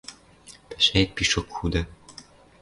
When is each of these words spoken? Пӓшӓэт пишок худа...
Пӓшӓэт 0.69 1.09
пишок 1.15 1.47
худа... 1.55 1.83